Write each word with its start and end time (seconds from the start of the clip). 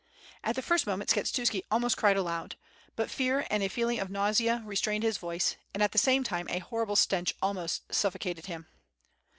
At 0.43 0.55
the 0.55 0.63
first 0.63 0.87
moment 0.87 1.11
Skshetuski 1.11 1.61
almost 1.69 1.95
cried 1.95 2.17
aloud; 2.17 2.55
but 2.95 3.11
fear 3.11 3.45
and 3.51 3.61
a 3.61 3.67
feeling 3.67 3.99
of 3.99 4.09
nausea 4.09 4.63
restrained 4.65 5.03
his 5.03 5.19
voice, 5.19 5.57
and 5.75 5.83
at 5.83 5.91
the 5.91 5.99
same 5.99 6.23
time 6.23 6.47
a 6.49 6.57
horrible 6.57 6.95
stench 6.95 7.35
almost 7.39 7.83
suffocated 7.93 8.47
him. 8.47 8.65